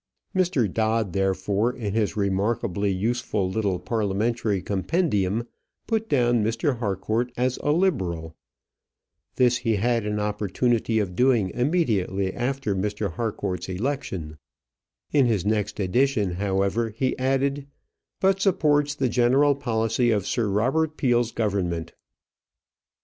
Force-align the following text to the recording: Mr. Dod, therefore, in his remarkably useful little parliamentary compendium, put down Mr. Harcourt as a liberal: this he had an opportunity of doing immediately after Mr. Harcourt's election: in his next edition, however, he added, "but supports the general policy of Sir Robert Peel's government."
Mr. 0.35 0.65
Dod, 0.67 1.13
therefore, 1.13 1.71
in 1.71 1.93
his 1.93 2.17
remarkably 2.17 2.91
useful 2.91 3.47
little 3.47 3.77
parliamentary 3.77 4.59
compendium, 4.59 5.47
put 5.85 6.09
down 6.09 6.43
Mr. 6.43 6.79
Harcourt 6.79 7.31
as 7.37 7.59
a 7.61 7.71
liberal: 7.71 8.35
this 9.35 9.57
he 9.57 9.75
had 9.75 10.03
an 10.03 10.19
opportunity 10.19 10.97
of 10.97 11.15
doing 11.15 11.51
immediately 11.51 12.33
after 12.33 12.75
Mr. 12.75 13.11
Harcourt's 13.13 13.69
election: 13.69 14.39
in 15.11 15.27
his 15.27 15.45
next 15.45 15.79
edition, 15.79 16.31
however, 16.31 16.89
he 16.89 17.15
added, 17.19 17.67
"but 18.19 18.41
supports 18.41 18.95
the 18.95 19.07
general 19.07 19.53
policy 19.53 20.09
of 20.09 20.25
Sir 20.25 20.47
Robert 20.49 20.97
Peel's 20.97 21.31
government." 21.31 21.93